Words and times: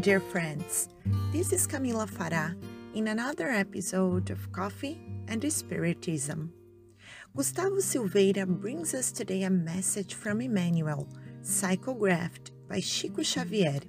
dear 0.00 0.20
friends. 0.20 0.88
This 1.32 1.52
is 1.52 1.66
Camila 1.66 2.08
Farah 2.08 2.54
in 2.94 3.08
another 3.08 3.48
episode 3.48 4.30
of 4.30 4.52
Coffee 4.52 5.00
and 5.26 5.42
Spiritism. 5.42 6.52
Gustavo 7.34 7.80
Silveira 7.80 8.46
brings 8.46 8.94
us 8.94 9.10
today 9.10 9.42
a 9.42 9.50
message 9.50 10.14
from 10.14 10.40
Emmanuel, 10.40 11.08
psychographed 11.42 12.52
by 12.68 12.78
Chico 12.78 13.24
Xavier. 13.24 13.80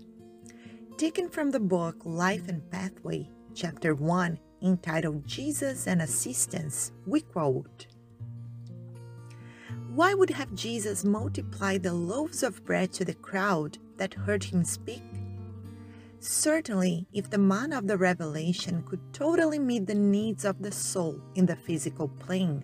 Taken 0.98 1.30
from 1.30 1.52
the 1.52 1.59
book 1.59 1.98
Life 2.03 2.48
and 2.48 2.67
Pathway, 2.72 3.30
Chapter 3.53 3.94
1, 3.94 4.39
entitled 4.64 5.28
Jesus 5.28 5.86
and 5.86 6.02
Assistance, 6.02 6.91
we 7.05 7.22
quote 7.22 7.86
Why 9.94 10.16
would 10.16 10.31
have 10.31 10.55
Jesus 10.55 11.05
multiply 11.05 11.78
the 11.78 11.94
loaves 11.94 12.41
of 12.41 12.66
bread 12.66 12.91
to 12.94 13.05
the 13.05 13.14
crowd 13.14 13.78
that 13.98 14.16
heard 14.16 14.44
him 14.44 14.64
speak? 14.64 15.03
Certainly, 16.22 17.08
if 17.14 17.30
the 17.30 17.38
man 17.38 17.72
of 17.72 17.88
the 17.88 17.98
revelation 17.98 18.84
could 18.84 19.14
totally 19.14 19.58
meet 19.58 19.88
the 19.88 19.96
needs 19.96 20.44
of 20.44 20.62
the 20.62 20.72
soul 20.72 21.22
in 21.36 21.45
the 21.45 21.56
physical 21.56 22.09
plane, 22.09 22.64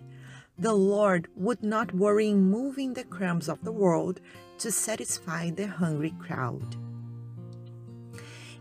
the 0.58 0.74
Lord 0.74 1.28
would 1.36 1.62
not 1.62 1.94
worry 1.94 2.28
in 2.28 2.50
moving 2.50 2.92
the 2.92 3.04
crumbs 3.04 3.48
of 3.48 3.62
the 3.64 3.72
world 3.72 4.20
to 4.58 4.70
satisfy 4.70 5.50
the 5.50 5.66
hungry 5.66 6.14
crowd. 6.18 6.76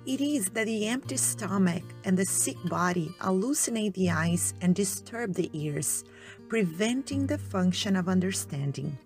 It 0.06 0.22
is 0.22 0.50
that 0.52 0.66
the 0.66 0.88
empty 0.88 1.18
stomach 1.18 1.84
and 2.04 2.18
the 2.18 2.26
sick 2.26 2.58
body 2.66 3.14
hallucinate 3.20 3.96
the 3.96 4.12
eyes 4.12 4.54
and 4.62 4.76
disturb 4.76 5.34
the 5.34 5.50
ears, 5.52 6.06
preventing 6.48 7.28
the 7.28 7.38
function 7.38 7.96
of 7.96 8.08
understanding. 8.08 8.98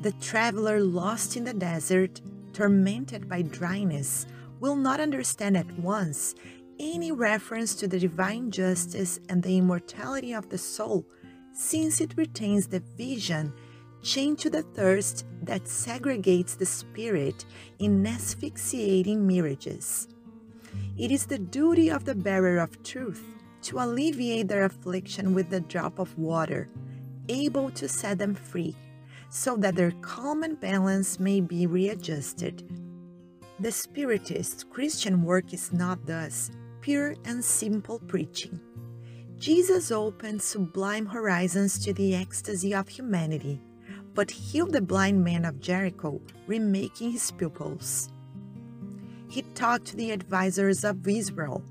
The 0.00 0.12
traveler 0.12 0.80
lost 0.80 1.36
in 1.36 1.44
the 1.44 1.54
desert, 1.54 2.20
tormented 2.52 3.28
by 3.28 3.42
dryness, 3.42 4.26
will 4.60 4.76
not 4.76 5.00
understand 5.00 5.56
at 5.56 5.78
once 5.78 6.34
any 6.78 7.12
reference 7.12 7.74
to 7.74 7.88
the 7.88 7.98
divine 7.98 8.50
justice 8.50 9.18
and 9.28 9.42
the 9.42 9.58
immortality 9.58 10.32
of 10.32 10.48
the 10.48 10.58
soul, 10.58 11.06
since 11.52 12.00
it 12.00 12.16
retains 12.16 12.66
the 12.66 12.82
vision 12.96 13.52
chained 14.02 14.38
to 14.38 14.50
the 14.50 14.62
thirst 14.62 15.24
that 15.42 15.64
segregates 15.64 16.56
the 16.56 16.66
spirit 16.66 17.44
in 17.78 18.06
asphyxiating 18.06 19.26
mirages. 19.26 20.08
It 20.96 21.10
is 21.10 21.26
the 21.26 21.38
duty 21.38 21.90
of 21.90 22.04
the 22.04 22.14
bearer 22.14 22.58
of 22.58 22.82
truth 22.82 23.24
to 23.62 23.78
alleviate 23.78 24.48
their 24.48 24.64
affliction 24.64 25.34
with 25.34 25.50
the 25.50 25.60
drop 25.60 25.98
of 25.98 26.16
water, 26.18 26.68
able 27.28 27.70
to 27.70 27.88
set 27.88 28.18
them 28.18 28.34
free, 28.34 28.76
so 29.30 29.56
that 29.56 29.74
their 29.74 29.92
calm 30.02 30.42
and 30.42 30.60
balance 30.60 31.18
may 31.18 31.40
be 31.40 31.66
readjusted 31.66 32.62
the 33.58 33.72
Spiritist 33.72 34.68
Christian 34.68 35.22
work 35.22 35.54
is 35.54 35.72
not 35.72 36.04
thus 36.04 36.50
pure 36.82 37.16
and 37.24 37.42
simple 37.42 37.98
preaching. 38.00 38.60
Jesus 39.38 39.90
opened 39.90 40.42
sublime 40.42 41.06
horizons 41.06 41.82
to 41.84 41.94
the 41.94 42.14
ecstasy 42.14 42.74
of 42.74 42.86
humanity, 42.88 43.58
but 44.12 44.30
healed 44.30 44.72
the 44.72 44.82
blind 44.82 45.24
man 45.24 45.46
of 45.46 45.60
Jericho, 45.60 46.20
remaking 46.46 47.12
his 47.12 47.30
pupils. 47.30 48.10
He 49.30 49.40
talked 49.54 49.86
to 49.86 49.96
the 49.96 50.10
advisors 50.10 50.84
of 50.84 51.08
Israel, 51.08 51.64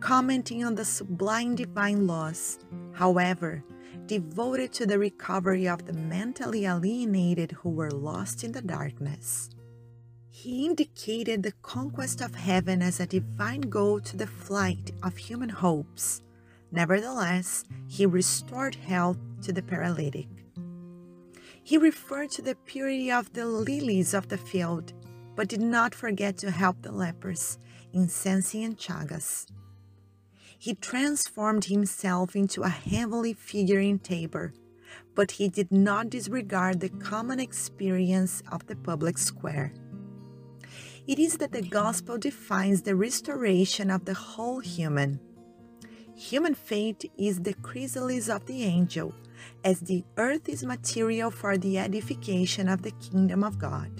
commenting 0.00 0.62
on 0.62 0.74
the 0.74 0.84
sublime 0.84 1.54
divine 1.54 2.06
laws, 2.06 2.58
however, 2.92 3.64
devoted 4.04 4.74
to 4.74 4.84
the 4.84 4.98
recovery 4.98 5.66
of 5.66 5.86
the 5.86 5.94
mentally 5.94 6.66
alienated 6.66 7.52
who 7.52 7.70
were 7.70 7.90
lost 7.90 8.44
in 8.44 8.52
the 8.52 8.62
darkness. 8.62 9.48
He 10.42 10.64
indicated 10.64 11.42
the 11.42 11.52
conquest 11.60 12.22
of 12.22 12.34
heaven 12.34 12.80
as 12.80 12.98
a 12.98 13.06
divine 13.06 13.60
goal 13.60 14.00
to 14.00 14.16
the 14.16 14.26
flight 14.26 14.90
of 15.02 15.14
human 15.14 15.50
hopes. 15.50 16.22
Nevertheless, 16.72 17.64
he 17.88 18.06
restored 18.06 18.74
health 18.74 19.18
to 19.42 19.52
the 19.52 19.60
paralytic. 19.60 20.28
He 21.62 21.76
referred 21.76 22.30
to 22.30 22.40
the 22.40 22.54
purity 22.54 23.12
of 23.12 23.30
the 23.34 23.44
lilies 23.44 24.14
of 24.14 24.28
the 24.28 24.38
field, 24.38 24.94
but 25.36 25.48
did 25.48 25.60
not 25.60 25.94
forget 25.94 26.38
to 26.38 26.50
help 26.50 26.80
the 26.80 26.90
lepers, 26.90 27.58
incensing 27.92 28.64
and 28.64 28.78
chagas. 28.78 29.46
He 30.58 30.72
transformed 30.72 31.66
himself 31.66 32.34
into 32.34 32.62
a 32.62 32.70
heavenly 32.70 33.34
figure 33.34 33.80
in 33.80 33.98
Tabor, 33.98 34.54
but 35.14 35.32
he 35.32 35.50
did 35.50 35.70
not 35.70 36.08
disregard 36.08 36.80
the 36.80 36.88
common 36.88 37.40
experience 37.40 38.42
of 38.50 38.66
the 38.68 38.76
public 38.76 39.18
square. 39.18 39.74
It 41.10 41.18
is 41.18 41.38
that 41.38 41.50
the 41.50 41.60
gospel 41.60 42.18
defines 42.18 42.82
the 42.82 42.94
restoration 42.94 43.90
of 43.90 44.04
the 44.04 44.14
whole 44.14 44.60
human. 44.60 45.18
Human 46.14 46.54
fate 46.54 47.10
is 47.18 47.40
the 47.40 47.54
chrysalis 47.54 48.28
of 48.28 48.46
the 48.46 48.62
angel, 48.62 49.12
as 49.64 49.80
the 49.80 50.04
earth 50.16 50.48
is 50.48 50.62
material 50.62 51.32
for 51.32 51.58
the 51.58 51.78
edification 51.78 52.68
of 52.68 52.82
the 52.82 52.92
kingdom 52.92 53.42
of 53.42 53.58
God. 53.58 53.90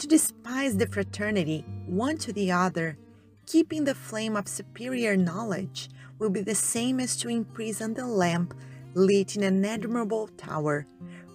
To 0.00 0.06
despise 0.06 0.76
the 0.76 0.86
fraternity, 0.86 1.64
one 1.86 2.18
to 2.18 2.34
the 2.34 2.52
other, 2.52 2.98
keeping 3.46 3.84
the 3.84 3.94
flame 3.94 4.36
of 4.36 4.46
superior 4.48 5.16
knowledge, 5.16 5.88
will 6.18 6.28
be 6.28 6.42
the 6.42 6.54
same 6.54 7.00
as 7.00 7.16
to 7.16 7.30
imprison 7.30 7.94
the 7.94 8.06
lamp 8.06 8.52
lit 8.92 9.34
in 9.34 9.44
an 9.44 9.64
admirable 9.64 10.28
tower, 10.36 10.86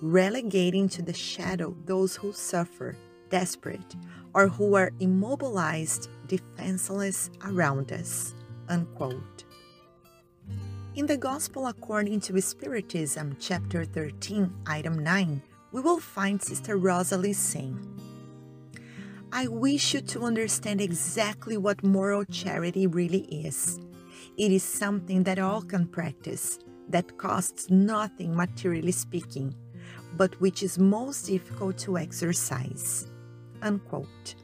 relegating 0.03 0.87
to 0.89 1.01
the 1.01 1.15
shadow 1.15 1.75
those 1.87 2.15
who 2.15 2.31
suffer 2.31 2.95
desperate, 3.29 3.95
or 4.33 4.47
who 4.47 4.75
are 4.75 4.91
immobilized, 4.99 6.09
defenseless 6.27 7.29
around 7.45 7.91
us. 7.91 8.33
Unquote. 8.69 9.43
In 10.95 11.05
the 11.05 11.17
Gospel 11.17 11.67
according 11.67 12.21
to 12.21 12.41
Spiritism, 12.41 13.37
chapter 13.39 13.85
13, 13.85 14.51
item 14.65 14.99
9, 14.99 15.41
we 15.71 15.81
will 15.81 15.99
find 15.99 16.41
Sister 16.41 16.77
Rosalie 16.77 17.33
saying, 17.33 17.77
I 19.31 19.47
wish 19.47 19.93
you 19.93 20.01
to 20.01 20.23
understand 20.23 20.81
exactly 20.81 21.57
what 21.57 21.83
moral 21.83 22.23
charity 22.25 22.87
really 22.87 23.25
is. 23.45 23.79
It 24.37 24.51
is 24.51 24.63
something 24.63 25.23
that 25.23 25.37
all 25.37 25.61
can 25.61 25.87
practice, 25.87 26.59
that 26.89 27.17
costs 27.17 27.69
nothing 27.69 28.35
materially 28.35 28.93
speaking, 28.93 29.53
but 30.15 30.39
which 30.39 30.63
is 30.63 30.79
most 30.79 31.27
difficult 31.27 31.77
to 31.79 31.97
exercise. 31.97 33.07
Unquote. 33.61 34.35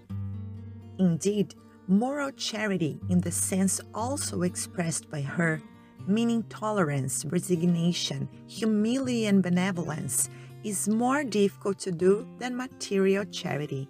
Indeed, 1.00 1.56
moral 1.88 2.32
charity, 2.32 3.00
in 3.10 3.22
the 3.22 3.32
sense 3.32 3.82
also 3.94 4.44
expressed 4.44 5.10
by 5.10 5.22
her, 5.22 5.62
meaning 6.08 6.44
tolerance, 6.44 7.26
resignation, 7.26 8.28
humility, 8.48 9.26
and 9.26 9.42
benevolence, 9.42 10.30
is 10.64 10.88
more 10.88 11.24
difficult 11.24 11.80
to 11.80 11.92
do 11.92 12.28
than 12.40 12.56
material 12.56 13.26
charity. 13.26 13.90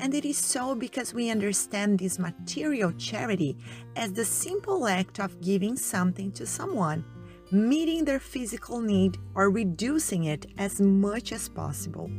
And 0.00 0.14
it 0.14 0.24
is 0.24 0.38
so 0.38 0.74
because 0.74 1.14
we 1.14 1.30
understand 1.30 1.98
this 1.98 2.18
material 2.18 2.92
charity 2.92 3.56
as 3.94 4.12
the 4.12 4.24
simple 4.24 4.88
act 4.88 5.20
of 5.20 5.40
giving 5.40 5.76
something 5.76 6.32
to 6.32 6.46
someone, 6.46 7.04
meeting 7.50 8.04
their 8.04 8.18
physical 8.18 8.80
need 8.80 9.18
or 9.34 9.50
reducing 9.50 10.24
it 10.24 10.46
as 10.58 10.80
much 10.80 11.32
as 11.32 11.48
possible. 11.48 12.10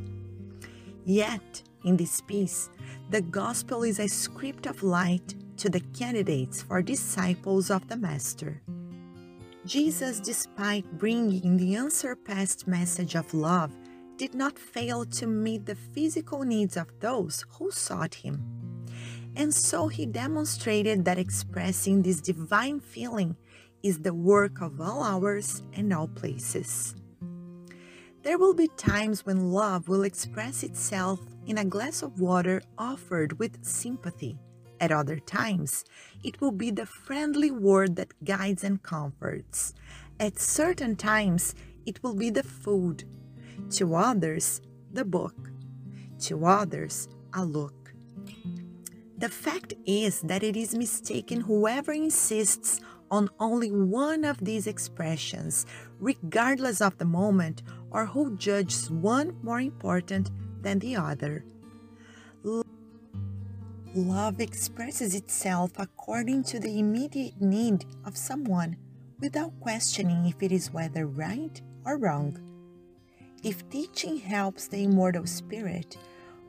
Yet, 1.05 1.63
in 1.83 1.97
this 1.97 2.21
piece, 2.21 2.69
the 3.09 3.21
gospel 3.21 3.83
is 3.83 3.99
a 3.99 4.07
script 4.07 4.65
of 4.65 4.83
light 4.83 5.35
to 5.57 5.69
the 5.69 5.81
candidates 5.97 6.61
for 6.61 6.81
disciples 6.81 7.69
of 7.69 7.87
the 7.87 7.97
Master. 7.97 8.61
Jesus, 9.65 10.19
despite 10.19 10.97
bringing 10.97 11.57
the 11.57 11.77
unsurpassed 11.77 12.67
message 12.67 13.15
of 13.15 13.33
love, 13.33 13.71
did 14.17 14.35
not 14.35 14.59
fail 14.59 15.05
to 15.05 15.25
meet 15.25 15.65
the 15.65 15.75
physical 15.75 16.43
needs 16.43 16.77
of 16.77 16.87
those 16.99 17.45
who 17.57 17.71
sought 17.71 18.13
him. 18.13 18.85
And 19.35 19.53
so 19.53 19.87
he 19.87 20.05
demonstrated 20.05 21.05
that 21.05 21.17
expressing 21.17 22.01
this 22.01 22.21
divine 22.21 22.79
feeling 22.79 23.35
is 23.81 23.99
the 23.99 24.13
work 24.13 24.61
of 24.61 24.79
all 24.79 25.03
hours 25.03 25.63
and 25.73 25.93
all 25.93 26.07
places. 26.07 26.95
There 28.21 28.37
will 28.37 28.53
be 28.53 28.69
times 28.77 29.25
when 29.25 29.51
love 29.51 29.89
will 29.89 30.03
express 30.03 30.63
itself 30.63 31.19
in 31.45 31.57
a 31.57 31.65
glass 31.65 32.01
of 32.01 32.19
water 32.19 32.61
offered 32.77 33.39
with 33.39 33.63
sympathy. 33.63 34.37
At 34.79 34.91
other 34.91 35.19
times, 35.19 35.85
it 36.23 36.41
will 36.41 36.51
be 36.51 36.71
the 36.71 36.85
friendly 36.85 37.51
word 37.51 37.95
that 37.95 38.13
guides 38.23 38.63
and 38.63 38.81
comforts. 38.81 39.73
At 40.19 40.39
certain 40.39 40.95
times, 40.95 41.55
it 41.85 42.01
will 42.03 42.15
be 42.15 42.29
the 42.29 42.43
food. 42.43 43.05
To 43.71 43.95
others, 43.95 44.61
the 44.91 45.05
book. 45.05 45.35
To 46.21 46.45
others, 46.45 47.07
a 47.33 47.45
look. 47.45 47.93
The 49.17 49.29
fact 49.29 49.73
is 49.85 50.21
that 50.21 50.43
it 50.43 50.57
is 50.57 50.75
mistaken 50.75 51.41
whoever 51.41 51.93
insists 51.93 52.81
on 53.09 53.29
only 53.39 53.71
one 53.71 54.25
of 54.25 54.43
these 54.43 54.67
expressions, 54.67 55.65
regardless 55.99 56.81
of 56.81 56.97
the 56.97 57.05
moment, 57.05 57.63
or 57.91 58.05
who 58.05 58.35
judges 58.37 58.89
one 58.89 59.37
more 59.43 59.61
important 59.61 60.31
than 60.63 60.79
the 60.79 60.95
other. 60.95 61.45
Love 63.95 64.39
expresses 64.39 65.13
itself 65.13 65.71
according 65.77 66.43
to 66.43 66.59
the 66.59 66.79
immediate 66.79 67.39
need 67.39 67.85
of 68.05 68.17
someone 68.17 68.75
without 69.19 69.59
questioning 69.59 70.25
if 70.25 70.41
it 70.41 70.51
is 70.51 70.73
whether 70.73 71.05
right 71.05 71.61
or 71.85 71.97
wrong. 71.97 72.39
If 73.43 73.69
teaching 73.69 74.17
helps 74.17 74.67
the 74.67 74.85
immortal 74.85 75.27
spirit, 75.27 75.97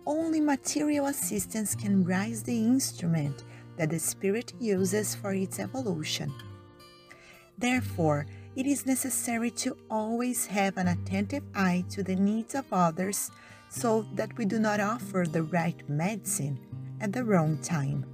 only 0.07 0.41
material 0.41 1.07
assistance 1.07 1.75
can 1.75 2.05
rise 2.05 2.43
the 2.43 2.57
instrument 2.57 3.45
that 3.77 3.91
the 3.91 3.99
spirit 3.99 4.55
uses 4.59 5.15
for 5.15 5.35
its 5.35 5.59
evolution. 5.59 6.33
Therefore, 7.59 8.27
it 8.57 8.67
is 8.67 8.87
necessary 8.87 9.51
to 9.51 9.77
always 9.91 10.47
have 10.47 10.77
an 10.77 10.89
attentive 10.89 11.43
eye 11.55 11.85
to 11.91 12.03
the 12.03 12.17
needs 12.17 12.55
of 12.55 12.73
others 12.73 13.31
so 13.75 14.07
that 14.15 14.37
we 14.39 14.45
do 14.45 14.61
not 14.61 14.79
offer 14.79 15.25
the 15.29 15.43
right 15.43 15.89
medicine 15.89 16.59
at 17.01 17.13
the 17.13 17.25
wrong 17.25 17.59
time. 17.59 18.07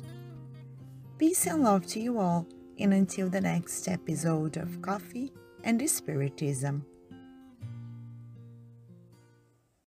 Peace 1.19 1.47
and 1.47 1.63
love 1.63 1.87
to 1.87 2.01
you 2.01 2.19
all, 2.19 2.47
and 2.79 2.95
until 2.95 3.29
the 3.29 3.43
next 3.43 3.87
episode 3.87 4.57
of 4.57 4.81
Coffee 4.81 5.31
and 5.63 5.79
Spiritism. 5.89 6.83